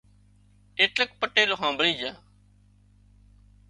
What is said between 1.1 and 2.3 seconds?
پٽيل هامڀۯي جھا